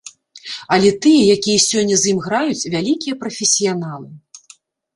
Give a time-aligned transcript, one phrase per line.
[0.77, 4.07] Але тыя, якія сёння з ім граюць, вялікія прафесіяналы.